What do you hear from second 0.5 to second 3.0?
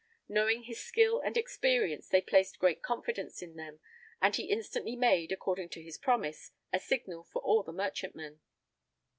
his skill and experience they placed great